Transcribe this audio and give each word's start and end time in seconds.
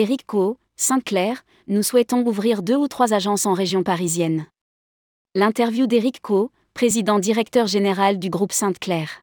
Éric 0.00 0.24
Co, 0.24 0.56
Sainte-Claire, 0.76 1.44
nous 1.68 1.82
souhaitons 1.82 2.26
ouvrir 2.26 2.62
deux 2.62 2.74
ou 2.74 2.88
trois 2.88 3.12
agences 3.12 3.44
en 3.44 3.52
région 3.52 3.82
parisienne. 3.82 4.46
L'interview 5.34 5.86
d'Éric 5.86 6.22
Co, 6.22 6.52
président 6.72 7.18
directeur 7.18 7.66
général 7.66 8.18
du 8.18 8.30
groupe 8.30 8.52
Sainte-Claire. 8.52 9.20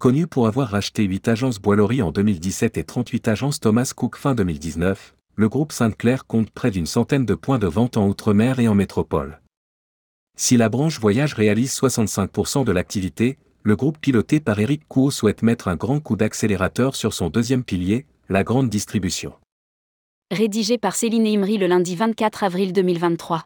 Connu 0.00 0.26
pour 0.26 0.46
avoir 0.46 0.68
racheté 0.68 1.02
8 1.02 1.28
agences 1.28 1.58
Boilerie 1.58 2.00
en 2.00 2.10
2017 2.10 2.78
et 2.78 2.84
38 2.84 3.28
agences 3.28 3.60
Thomas 3.60 3.92
Cook 3.94 4.16
fin 4.16 4.34
2019, 4.34 5.14
le 5.36 5.48
groupe 5.50 5.72
Sainte-Claire 5.72 6.26
compte 6.26 6.50
près 6.50 6.70
d'une 6.70 6.86
centaine 6.86 7.26
de 7.26 7.34
points 7.34 7.58
de 7.58 7.66
vente 7.66 7.98
en 7.98 8.08
Outre-mer 8.08 8.60
et 8.60 8.68
en 8.68 8.74
métropole. 8.74 9.42
Si 10.38 10.56
la 10.56 10.70
branche 10.70 11.00
voyage 11.00 11.34
réalise 11.34 11.78
65% 11.78 12.64
de 12.64 12.72
l'activité, 12.72 13.36
le 13.62 13.76
groupe 13.76 13.98
piloté 13.98 14.40
par 14.40 14.58
Eric 14.58 14.88
Couot 14.88 15.10
souhaite 15.10 15.42
mettre 15.42 15.68
un 15.68 15.76
grand 15.76 16.00
coup 16.00 16.16
d'accélérateur 16.16 16.96
sur 16.96 17.12
son 17.12 17.28
deuxième 17.28 17.62
pilier, 17.62 18.06
la 18.30 18.42
grande 18.42 18.70
distribution. 18.70 19.34
Rédigé 20.32 20.78
par 20.78 20.96
Céline 20.96 21.26
Imri 21.26 21.58
le 21.58 21.66
lundi 21.66 21.94
24 21.94 22.42
avril 22.42 22.72
2023. 22.72 23.44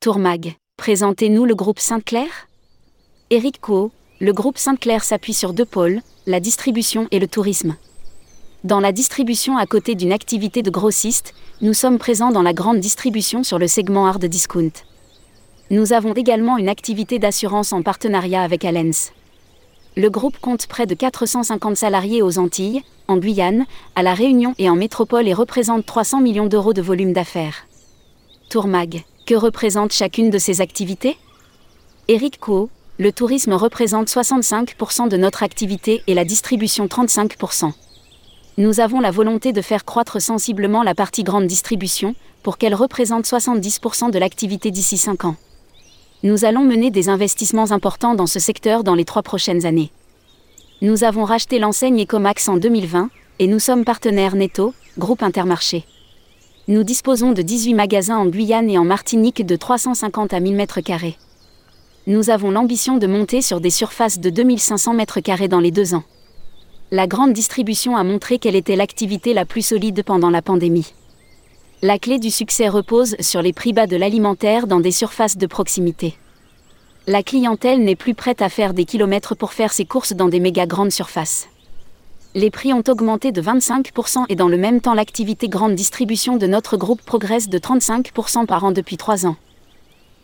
Tourmag, 0.00 0.56
présentez-nous 0.76 1.44
le 1.44 1.54
groupe 1.54 1.78
Sainte-Claire 1.78 2.48
Éric 3.30 3.60
Co, 3.60 3.92
le 4.20 4.32
groupe 4.32 4.58
Sainte-Claire 4.58 5.04
s'appuie 5.04 5.32
sur 5.32 5.52
deux 5.52 5.64
pôles, 5.64 6.00
la 6.26 6.40
distribution 6.40 7.06
et 7.12 7.20
le 7.20 7.28
tourisme. 7.28 7.76
Dans 8.64 8.80
la 8.80 8.90
distribution 8.90 9.56
à 9.58 9.66
côté 9.66 9.94
d'une 9.94 10.12
activité 10.12 10.62
de 10.62 10.70
grossiste, 10.70 11.34
nous 11.60 11.72
sommes 11.72 11.98
présents 11.98 12.32
dans 12.32 12.42
la 12.42 12.52
grande 12.52 12.80
distribution 12.80 13.44
sur 13.44 13.60
le 13.60 13.68
segment 13.68 14.08
hard 14.08 14.24
discount. 14.24 14.72
Nous 15.70 15.92
avons 15.92 16.14
également 16.14 16.58
une 16.58 16.68
activité 16.68 17.20
d'assurance 17.20 17.72
en 17.72 17.82
partenariat 17.82 18.42
avec 18.42 18.64
Alens. 18.64 19.12
Le 19.98 20.10
groupe 20.10 20.38
compte 20.38 20.66
près 20.66 20.84
de 20.84 20.94
450 20.94 21.74
salariés 21.74 22.20
aux 22.20 22.38
Antilles, 22.38 22.82
en 23.08 23.16
Guyane, 23.16 23.64
à 23.94 24.02
La 24.02 24.12
Réunion 24.12 24.54
et 24.58 24.68
en 24.68 24.76
métropole 24.76 25.26
et 25.26 25.32
représente 25.32 25.86
300 25.86 26.20
millions 26.20 26.44
d'euros 26.44 26.74
de 26.74 26.82
volume 26.82 27.14
d'affaires. 27.14 27.66
Tourmag, 28.50 29.04
que 29.24 29.34
représente 29.34 29.94
chacune 29.94 30.28
de 30.28 30.36
ces 30.36 30.60
activités? 30.60 31.16
Eric 32.08 32.38
Co, 32.38 32.68
le 32.98 33.10
tourisme 33.10 33.54
représente 33.54 34.08
65% 34.08 35.08
de 35.08 35.16
notre 35.16 35.42
activité 35.42 36.02
et 36.06 36.12
la 36.12 36.26
distribution 36.26 36.84
35%. 36.88 37.72
Nous 38.58 38.80
avons 38.80 39.00
la 39.00 39.10
volonté 39.10 39.54
de 39.54 39.62
faire 39.62 39.86
croître 39.86 40.20
sensiblement 40.20 40.82
la 40.82 40.94
partie 40.94 41.24
grande 41.24 41.46
distribution, 41.46 42.14
pour 42.42 42.58
qu'elle 42.58 42.74
représente 42.74 43.24
70% 43.24 44.10
de 44.10 44.18
l'activité 44.18 44.70
d'ici 44.70 44.98
5 44.98 45.24
ans. 45.24 45.36
Nous 46.22 46.46
allons 46.46 46.64
mener 46.64 46.90
des 46.90 47.10
investissements 47.10 47.72
importants 47.72 48.14
dans 48.14 48.26
ce 48.26 48.38
secteur 48.38 48.84
dans 48.84 48.94
les 48.94 49.04
trois 49.04 49.22
prochaines 49.22 49.66
années. 49.66 49.90
Nous 50.80 51.04
avons 51.04 51.24
racheté 51.24 51.58
l'enseigne 51.58 52.02
Ecomax 52.02 52.48
en 52.48 52.56
2020, 52.56 53.10
et 53.38 53.46
nous 53.46 53.58
sommes 53.58 53.84
partenaires 53.84 54.34
Netto, 54.34 54.72
groupe 54.96 55.22
Intermarché. 55.22 55.84
Nous 56.68 56.84
disposons 56.84 57.32
de 57.32 57.42
18 57.42 57.74
magasins 57.74 58.16
en 58.16 58.26
Guyane 58.26 58.70
et 58.70 58.78
en 58.78 58.84
Martinique 58.84 59.44
de 59.44 59.56
350 59.56 60.32
à 60.32 60.40
1000 60.40 60.56
m2. 60.56 61.14
Nous 62.06 62.30
avons 62.30 62.50
l'ambition 62.50 62.96
de 62.96 63.06
monter 63.06 63.42
sur 63.42 63.60
des 63.60 63.70
surfaces 63.70 64.18
de 64.18 64.30
2500 64.30 64.96
m2 64.96 65.48
dans 65.48 65.60
les 65.60 65.70
deux 65.70 65.94
ans. 65.94 66.04
La 66.90 67.06
grande 67.06 67.34
distribution 67.34 67.94
a 67.94 68.04
montré 68.04 68.38
qu'elle 68.38 68.56
était 68.56 68.76
l'activité 68.76 69.34
la 69.34 69.44
plus 69.44 69.66
solide 69.66 70.02
pendant 70.02 70.30
la 70.30 70.40
pandémie. 70.40 70.94
La 71.82 71.98
clé 71.98 72.18
du 72.18 72.30
succès 72.30 72.68
repose 72.68 73.16
sur 73.20 73.42
les 73.42 73.52
prix 73.52 73.72
bas 73.72 73.86
de 73.86 73.96
l'alimentaire 73.96 74.66
dans 74.66 74.80
des 74.80 74.90
surfaces 74.90 75.36
de 75.36 75.46
proximité. 75.46 76.16
La 77.06 77.22
clientèle 77.22 77.84
n'est 77.84 77.96
plus 77.96 78.14
prête 78.14 78.42
à 78.42 78.48
faire 78.48 78.74
des 78.74 78.84
kilomètres 78.84 79.34
pour 79.34 79.52
faire 79.52 79.72
ses 79.72 79.84
courses 79.84 80.12
dans 80.12 80.28
des 80.28 80.40
méga 80.40 80.66
grandes 80.66 80.92
surfaces 80.92 81.48
les 82.36 82.50
prix 82.50 82.74
ont 82.74 82.82
augmenté 82.86 83.32
de 83.32 83.40
25% 83.40 84.26
et 84.28 84.36
dans 84.36 84.48
le 84.48 84.58
même 84.58 84.82
temps 84.82 84.92
l'activité 84.92 85.48
grande 85.48 85.74
distribution 85.74 86.36
de 86.36 86.46
notre 86.46 86.76
groupe 86.76 87.00
progresse 87.00 87.48
de 87.48 87.58
35% 87.58 88.44
par 88.44 88.62
an 88.64 88.72
depuis 88.72 88.98
3 88.98 89.24
ans. 89.24 89.36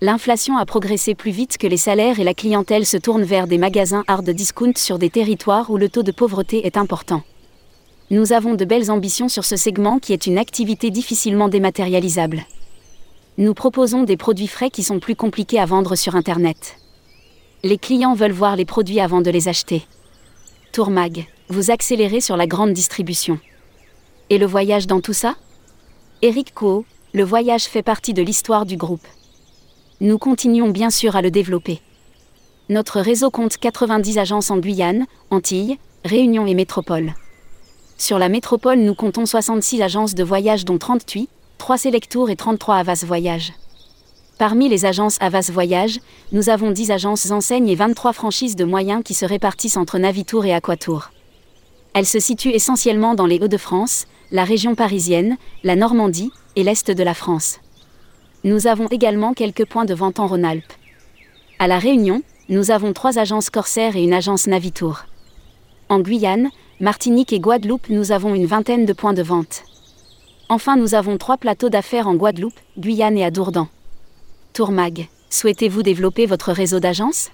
L'inflation 0.03 0.59
a 0.59 0.67
progressé 0.67 1.15
plus 1.15 1.31
vite 1.31 1.57
que 1.57 1.67
les 1.67 1.79
salaires 1.79 2.21
et 2.21 2.25
la 2.25 2.35
clientèle 2.35 2.85
se 2.85 2.99
tourne 2.99 3.23
vers 3.23 3.47
des 3.47 3.57
magasins 3.57 4.05
hard 4.09 4.29
discount 4.29 4.75
sur 4.77 4.99
des 4.99 5.09
territoires 5.09 5.71
où 5.71 5.79
le 5.79 5.89
taux 5.89 6.03
de 6.03 6.13
pauvreté 6.13 6.67
est 6.67 6.77
important. 6.77 7.23
Nous 8.13 8.35
avons 8.35 8.53
de 8.53 8.67
belles 8.67 8.91
ambitions 8.91 9.31
sur 9.31 9.47
ce 9.47 9.57
segment 9.57 9.99
qui 9.99 10.13
est 10.13 10.27
une 10.27 10.37
activité 10.37 10.91
difficilement 10.91 11.49
dématérialisable. 11.49 12.45
Nous 13.39 13.55
proposons 13.55 14.03
des 14.03 14.19
produits 14.19 14.49
frais 14.49 14.69
qui 14.69 14.83
sont 14.83 15.01
plus 15.01 15.17
compliqués 15.17 15.59
à 15.59 15.65
vendre 15.65 15.97
sur 15.97 16.15
Internet. 16.15 16.77
Les 17.63 17.79
clients 17.79 18.13
veulent 18.13 18.31
voir 18.31 18.55
les 18.55 18.67
produits 18.67 19.01
avant 19.01 19.23
de 19.23 19.31
les 19.31 19.49
acheter. 19.49 19.87
Tourmag, 20.73 21.27
vous 21.49 21.71
accélérez 21.71 22.21
sur 22.21 22.37
la 22.37 22.47
grande 22.47 22.75
distribution. 22.75 23.39
Et 24.29 24.37
le 24.37 24.45
voyage 24.45 24.87
dans 24.87 25.01
tout 25.01 25.15
ça? 25.15 25.37
Eric 26.21 26.53
Co, 26.53 26.85
le 27.15 27.25
voyage 27.25 27.65
fait 27.65 27.83
partie 27.83 28.13
de 28.13 28.23
l'histoire 28.23 28.67
du 28.67 28.77
groupe. 28.77 29.07
Nous 30.03 30.19
continuons 30.19 30.69
bien 30.69 30.91
sûr 30.91 31.17
à 31.17 31.23
le 31.23 31.31
développer. 31.31 31.81
Notre 32.69 33.01
réseau 33.01 33.31
compte 33.31 33.57
90 33.57 34.19
agences 34.19 34.51
en 34.51 34.59
Guyane, 34.59 35.07
Antilles, 35.31 35.79
Réunion 36.05 36.47
et 36.47 36.53
Métropole. 36.53 37.15
Sur 38.03 38.19
la 38.19 38.29
métropole, 38.29 38.81
nous 38.81 38.97
comptons 38.97 39.27
66 39.27 39.81
agences 39.81 40.17
de 40.17 40.25
voyage 40.25 40.65
dont 40.65 40.77
38, 40.77 41.31
3 41.59 41.79
Selectour 41.79 42.31
et 42.31 42.35
33 42.35 42.79
Avas 42.79 43.05
Voyage. 43.07 43.53
Parmi 44.39 44.69
les 44.69 44.85
agences 44.87 45.19
Avas 45.21 45.51
Voyage, 45.53 46.01
nous 46.33 46.49
avons 46.49 46.73
10 46.73 46.91
agences 46.91 47.31
enseignes 47.31 47.69
et 47.69 47.77
23 47.77 48.13
franchises 48.13 48.57
de 48.57 48.65
moyens 48.65 49.05
qui 49.05 49.15
se 49.15 49.25
répartissent 49.25 49.77
entre 49.77 49.99
Navitour 49.99 50.45
et 50.45 50.53
Aquatour. 50.53 51.13
Elles 51.95 52.07
se 52.07 52.19
situent 52.19 52.51
essentiellement 52.51 53.15
dans 53.15 53.27
les 53.27 53.39
Hauts-de-France, 53.39 54.09
la 54.33 54.43
région 54.43 54.75
parisienne, 54.75 55.37
la 55.63 55.77
Normandie 55.77 56.33
et 56.57 56.65
l'Est 56.65 56.91
de 56.91 57.05
la 57.05 57.15
France. 57.15 57.61
Nous 58.43 58.67
avons 58.67 58.89
également 58.89 59.33
quelques 59.33 59.67
points 59.67 59.85
de 59.85 59.95
vente 59.95 60.19
en 60.19 60.27
Rhône-Alpes. 60.27 60.73
À 61.61 61.69
La 61.69 61.79
Réunion, 61.79 62.23
nous 62.49 62.73
avons 62.73 62.95
trois 62.95 63.21
agences 63.21 63.49
Corsair 63.49 63.95
et 63.95 64.03
une 64.03 64.13
agence 64.13 64.49
Navitour. 64.49 65.05
En 65.89 66.01
Guyane, 66.01 66.51
Martinique 66.83 67.33
et 67.33 67.39
Guadeloupe, 67.39 67.91
nous 67.91 68.11
avons 68.11 68.35
une 68.35 68.47
vingtaine 68.47 68.87
de 68.87 68.93
points 68.93 69.13
de 69.13 69.23
vente. 69.23 69.63
Enfin, 70.49 70.77
nous 70.77 70.97
avons 70.97 71.17
trois 71.17 71.37
plateaux 71.37 71.69
d'affaires 71.69 72.09
en 72.09 72.17
Guadeloupe, 72.17 72.59
Guyane 72.77 73.17
et 73.17 73.25
à 73.25 73.31
Dourdan. 73.31 73.69
Tourmag, 74.53 75.07
souhaitez-vous 75.31 75.85
développer 75.85 76.27
votre 76.27 76.51
réseau 76.51 76.81
d'agences? 76.81 77.31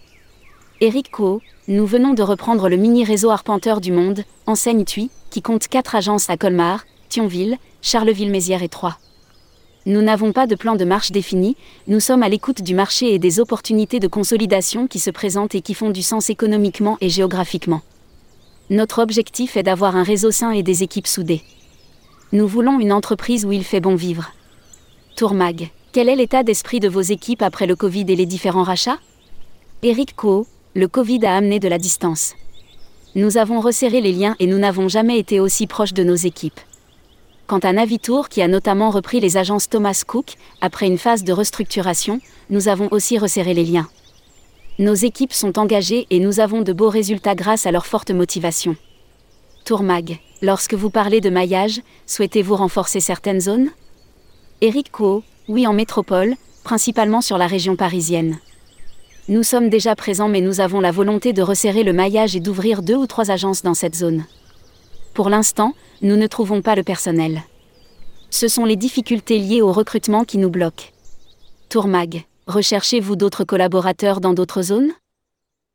Eric 0.82 1.10
Co, 1.10 1.41
nous 1.66 1.86
venons 1.86 2.12
de 2.12 2.22
reprendre 2.22 2.69
le 2.69 2.76
mini-réseau 2.76 3.31
arpenteur 3.31 3.81
du 3.81 3.91
monde, 3.91 4.22
enseigne 4.44 4.84
TUI, 4.84 5.10
qui 5.31 5.41
compte 5.41 5.66
quatre 5.66 5.94
agences 5.94 6.28
à 6.28 6.36
Colmar, 6.36 6.84
Thionville, 7.09 7.56
Charleville-Mézières 7.80 8.62
et 8.62 8.69
Troyes. 8.69 8.98
Nous 9.86 10.03
n'avons 10.03 10.32
pas 10.32 10.47
de 10.47 10.56
plan 10.56 10.76
de 10.76 10.84
marche 10.84 11.10
défini, 11.10 11.56
nous 11.86 12.00
sommes 12.00 12.22
à 12.22 12.28
l'écoute 12.28 12.60
du 12.60 12.75
marché 12.75 13.15
et 13.15 13.19
des 13.19 13.41
opportunités 13.41 13.98
de 13.98 14.09
consolidation 14.09 14.86
qui 14.86 14.98
se 14.98 15.10
présentent 15.10 15.54
et 15.54 15.62
qui 15.62 15.72
font 15.72 15.88
du 15.88 16.03
sens 16.03 16.28
économiquement 16.28 16.98
et 17.00 17.09
géographiquement. 17.09 17.80
Notre 18.70 19.02
objectif 19.02 19.56
est 19.56 19.62
d'avoir 19.62 19.96
un 19.96 20.02
réseau 20.02 20.30
sain 20.30 20.50
et 20.50 20.62
des 20.62 20.82
équipes 20.82 21.06
soudées. 21.06 21.42
Nous 22.32 22.46
voulons 22.46 22.78
une 22.78 22.92
entreprise 22.92 23.46
où 23.46 23.52
il 23.52 23.64
fait 23.64 23.80
bon 23.80 23.94
vivre. 23.94 24.30
Tourmag, 25.16 25.70
quel 25.92 26.10
est 26.10 26.16
l'état 26.16 26.42
d'esprit 26.42 26.78
de 26.78 26.88
vos 26.88 27.00
équipes 27.00 27.40
après 27.40 27.66
le 27.66 27.76
Covid 27.76 28.04
et 28.08 28.14
les 28.16 28.26
différents 28.26 28.64
rachats? 28.64 28.98
Eric 29.82 30.14
Co, 30.14 30.46
le 30.74 30.86
Covid 30.86 31.24
a 31.24 31.34
amené 31.34 31.60
de 31.60 31.68
la 31.68 31.78
distance. 31.78 32.34
Nous 33.14 33.38
avons 33.38 33.60
resserré 33.60 34.02
les 34.02 34.12
liens 34.12 34.36
et 34.38 34.46
nous 34.46 34.58
n'avons 34.58 34.88
jamais 34.88 35.18
été 35.18 35.40
aussi 35.40 35.66
proches 35.66 35.94
de 35.94 36.04
nos 36.04 36.14
équipes. 36.14 36.60
Quant 37.46 37.60
à 37.60 37.72
Navitour, 37.72 38.28
qui 38.28 38.42
a 38.42 38.48
notamment 38.48 38.90
repris 38.90 39.18
les 39.20 39.38
agences 39.38 39.70
Thomas 39.70 40.02
Cook, 40.06 40.34
après 40.60 40.86
une 40.86 40.98
phase 40.98 41.24
de 41.24 41.32
restructuration, 41.32 42.21
nous 42.50 42.68
avons 42.68 42.88
aussi 42.91 43.16
resserré 43.16 43.54
les 43.54 43.64
liens. 43.64 43.88
Nos 44.80 44.95
équipes 44.95 45.33
sont 45.33 45.59
engagées 45.59 46.07
et 46.10 46.21
nous 46.21 46.39
avons 46.39 46.63
de 46.63 46.72
beaux 46.72 46.89
résultats 46.89 47.34
grâce 47.34 47.66
à 47.66 47.72
leur 47.72 47.84
forte 47.84 48.13
motivation. 48.13 48.77
Tourmag, 49.65 50.21
lorsque 50.41 50.75
vous 50.75 50.89
parlez 50.89 51.21
de 51.21 51.30
maillage, 51.30 51.80
souhaitez-vous 52.07 52.54
renforcer 52.54 53.01
certaines 53.01 53.41
zones? 53.41 53.71
Eric 54.60 54.92
Co, 54.92 55.25
oui 55.48 55.66
en 55.66 55.72
métropole, 55.72 56.36
principalement 56.63 57.21
sur 57.21 57.39
la 57.39 57.48
région 57.48 57.75
parisienne. 57.75 58.39
Nous 59.27 59.42
sommes 59.42 59.69
déjà 59.69 59.97
présents 59.97 60.28
mais 60.28 60.41
nous 60.41 60.60
avons 60.60 60.78
la 60.78 60.92
volonté 60.92 61.33
de 61.33 61.42
resserrer 61.42 61.83
le 61.83 61.92
maillage 61.92 62.36
et 62.36 62.41
d'ouvrir 62.41 62.83
deux 62.83 62.95
ou 62.95 63.09
trois 63.09 63.33
agences 63.33 63.65
dans 63.65 63.74
cette 63.74 63.97
zone. 63.97 64.27
Pour 65.13 65.28
l'instant, 65.28 65.74
nous 66.03 66.16
ne 66.16 66.28
trouvons 66.28 66.63
pas 66.63 66.77
le 66.77 66.84
personnel. 66.84 67.42
Ce 68.31 68.47
sont 68.47 68.65
les 68.65 68.77
difficultés 68.77 69.41
liées 69.41 69.60
au 69.60 69.72
recrutement 69.72 70.22
qui 70.22 70.39
nous 70.39 70.51
bloquent. 70.51 70.92
Tourmag, 71.69 72.28
recherchez-vous 72.48 73.15
d'autres 73.15 73.45
collaborateurs 73.45 74.22
dans 74.22 74.33
d'autres 74.33 74.62
zones? 74.62 74.92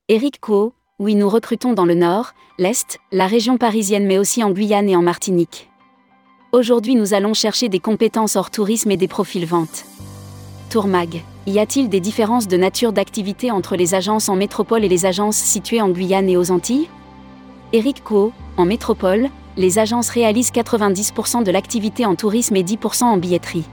Eric 0.10 0.40
Co, 0.40 0.74
oui 0.98 1.14
nous 1.14 1.30
recrutons 1.30 1.74
dans 1.74 1.86
le 1.86 1.94
nord, 1.94 2.34
l'est, 2.58 2.98
la 3.12 3.28
région 3.28 3.58
parisienne 3.60 4.08
mais 4.08 4.18
aussi 4.18 4.44
en 4.44 4.50
Guyane 4.50 4.90
et 4.90 4.96
en 4.96 5.04
Martinique. 5.04 5.70
Aujourd'hui 6.52 6.96
nous 6.96 7.14
allons 7.14 7.36
chercher 7.36 7.70
des 7.70 7.80
compétences 7.80 8.36
hors 8.36 8.50
tourisme 8.50 8.90
et 8.90 8.98
des 8.98 9.08
profils 9.08 9.46
ventes. 9.46 9.86
Tourmag, 10.72 11.22
y 11.46 11.60
a-t-il 11.60 11.90
des 11.90 12.00
différences 12.00 12.48
de 12.48 12.58
nature 12.58 12.92
d'activité 12.92 13.52
entre 13.52 13.75
les 13.75 13.94
agences 13.94 14.28
en 14.28 14.36
métropole 14.36 14.84
et 14.84 14.90
les 14.90 15.06
agences 15.06 15.38
situées 15.38 15.81
en 15.81 15.90
Guyane 15.90 16.28
et 16.28 16.38
aux 16.38 16.50
Antilles? 16.50 16.90
Eric 17.72 18.04
Co, 18.04 18.34
en 18.58 18.66
métropole, 18.66 19.30
les 19.58 19.78
agences 19.78 20.10
réalisent 20.10 20.52
90% 20.52 21.44
de 21.44 21.52
l'activité 21.52 22.08
en 22.08 22.16
tourisme 22.16 22.56
et 22.56 22.64
10% 22.64 23.04
en 23.04 23.18
billetterie. 23.18 23.66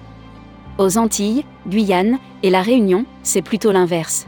Aux 0.80 0.96
Antilles, 0.96 1.44
Guyane 1.68 2.18
et 2.42 2.48
La 2.48 2.62
Réunion, 2.62 3.04
c'est 3.22 3.42
plutôt 3.42 3.70
l'inverse. 3.70 4.26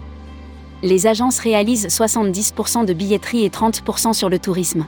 Les 0.83 1.07
agences 1.07 1.39
réalisent 1.39 1.87
70% 1.87 2.85
de 2.85 2.93
billetterie 2.93 3.47
et 3.47 3.49
30% 3.49 4.13
sur 4.13 4.29
le 4.29 4.39
tourisme. 4.39 4.85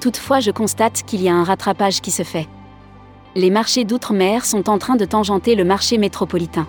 Toutefois, 0.00 0.40
je 0.40 0.50
constate 0.50 1.02
qu'il 1.02 1.20
y 1.20 1.28
a 1.28 1.34
un 1.34 1.44
rattrapage 1.44 2.00
qui 2.00 2.10
se 2.10 2.22
fait. 2.22 2.48
Les 3.34 3.50
marchés 3.50 3.84
d'outre-mer 3.84 4.46
sont 4.46 4.70
en 4.70 4.78
train 4.78 4.96
de 4.96 5.04
tangenter 5.04 5.54
le 5.54 5.64
marché 5.64 5.98
métropolitain. 5.98 6.66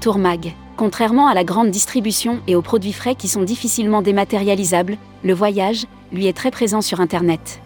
Tourmag. 0.00 0.54
Contrairement 0.76 1.26
à 1.26 1.34
la 1.34 1.42
grande 1.42 1.72
distribution 1.72 2.38
et 2.46 2.54
aux 2.54 2.62
produits 2.62 2.92
frais 2.92 3.16
qui 3.16 3.26
sont 3.26 3.42
difficilement 3.42 4.02
dématérialisables, 4.02 4.98
le 5.24 5.34
voyage, 5.34 5.86
lui, 6.12 6.28
est 6.28 6.36
très 6.36 6.52
présent 6.52 6.80
sur 6.80 7.00
Internet. 7.00 7.60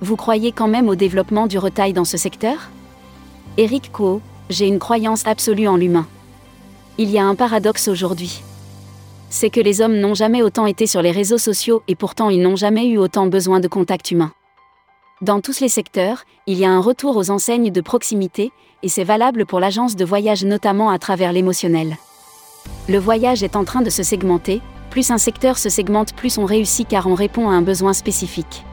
Vous 0.00 0.16
croyez 0.16 0.52
quand 0.52 0.68
même 0.68 0.88
au 0.88 0.94
développement 0.94 1.46
du 1.46 1.58
retail 1.58 1.92
dans 1.92 2.06
ce 2.06 2.16
secteur? 2.16 2.70
Eric 3.58 3.92
Co, 3.92 4.22
j'ai 4.50 4.66
une 4.66 4.80
croyance 4.80 5.26
absolue 5.26 5.68
en 5.68 5.76
l'humain. 5.76 6.06
Il 6.98 7.08
y 7.08 7.18
a 7.18 7.24
un 7.24 7.34
paradoxe 7.34 7.88
aujourd'hui. 7.88 8.42
C'est 9.30 9.48
que 9.48 9.60
les 9.60 9.80
hommes 9.80 9.96
n'ont 9.96 10.14
jamais 10.14 10.42
autant 10.42 10.66
été 10.66 10.86
sur 10.86 11.00
les 11.00 11.12
réseaux 11.12 11.38
sociaux 11.38 11.82
et 11.88 11.94
pourtant 11.94 12.28
ils 12.28 12.42
n'ont 12.42 12.56
jamais 12.56 12.86
eu 12.88 12.98
autant 12.98 13.26
besoin 13.26 13.60
de 13.60 13.68
contact 13.68 14.10
humain. 14.10 14.32
Dans 15.22 15.40
tous 15.40 15.60
les 15.60 15.68
secteurs, 15.68 16.24
il 16.46 16.58
y 16.58 16.64
a 16.64 16.70
un 16.70 16.80
retour 16.80 17.16
aux 17.16 17.30
enseignes 17.30 17.70
de 17.70 17.80
proximité, 17.80 18.52
et 18.82 18.88
c'est 18.88 19.04
valable 19.04 19.46
pour 19.46 19.60
l'agence 19.60 19.94
de 19.94 20.04
voyage 20.04 20.44
notamment 20.44 20.90
à 20.90 20.98
travers 20.98 21.32
l'émotionnel. 21.32 21.96
Le 22.88 22.98
voyage 22.98 23.42
est 23.42 23.54
en 23.54 23.64
train 23.64 23.82
de 23.82 23.90
se 23.90 24.02
segmenter, 24.02 24.62
plus 24.90 25.10
un 25.10 25.18
secteur 25.18 25.58
se 25.58 25.68
segmente 25.68 26.14
plus 26.14 26.38
on 26.38 26.44
réussit 26.44 26.88
car 26.88 27.06
on 27.06 27.14
répond 27.14 27.48
à 27.48 27.52
un 27.52 27.62
besoin 27.62 27.92
spécifique. 27.92 28.64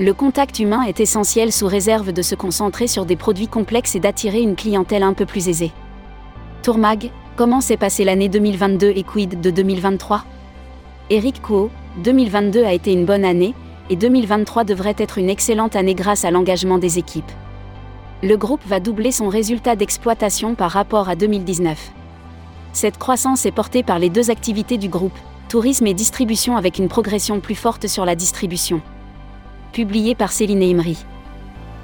Le 0.00 0.14
contact 0.14 0.58
humain 0.60 0.84
est 0.84 0.98
essentiel 0.98 1.52
sous 1.52 1.66
réserve 1.66 2.12
de 2.12 2.22
se 2.22 2.34
concentrer 2.34 2.86
sur 2.86 3.04
des 3.04 3.16
produits 3.16 3.48
complexes 3.48 3.94
et 3.96 4.00
d'attirer 4.00 4.40
une 4.40 4.56
clientèle 4.56 5.02
un 5.02 5.12
peu 5.12 5.26
plus 5.26 5.50
aisée. 5.50 5.72
Tourmag, 6.62 7.10
comment 7.36 7.60
s'est 7.60 7.76
passée 7.76 8.04
l'année 8.04 8.30
2022 8.30 8.94
et 8.96 9.02
quid 9.02 9.42
de 9.42 9.50
2023 9.50 10.24
Eric 11.10 11.42
Co, 11.42 11.68
2022 11.98 12.64
a 12.64 12.72
été 12.72 12.94
une 12.94 13.04
bonne 13.04 13.26
année, 13.26 13.54
et 13.90 13.96
2023 13.96 14.64
devrait 14.64 14.94
être 14.96 15.18
une 15.18 15.28
excellente 15.28 15.76
année 15.76 15.94
grâce 15.94 16.24
à 16.24 16.30
l'engagement 16.30 16.78
des 16.78 16.98
équipes. 16.98 17.30
Le 18.22 18.36
groupe 18.36 18.66
va 18.66 18.80
doubler 18.80 19.12
son 19.12 19.28
résultat 19.28 19.76
d'exploitation 19.76 20.54
par 20.54 20.70
rapport 20.70 21.10
à 21.10 21.14
2019. 21.14 21.92
Cette 22.72 22.96
croissance 22.96 23.44
est 23.44 23.52
portée 23.52 23.82
par 23.82 23.98
les 23.98 24.08
deux 24.08 24.30
activités 24.30 24.78
du 24.78 24.88
groupe, 24.88 25.18
tourisme 25.50 25.86
et 25.86 25.92
distribution 25.92 26.56
avec 26.56 26.78
une 26.78 26.88
progression 26.88 27.40
plus 27.40 27.54
forte 27.54 27.86
sur 27.86 28.06
la 28.06 28.14
distribution. 28.14 28.80
Publié 29.72 30.16
par 30.16 30.32
Céline 30.32 30.62
Imri. 30.62 30.98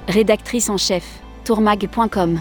Rédactrice 0.07 0.69
en 0.69 0.77
chef, 0.77 1.21
tourmag.com. 1.45 2.39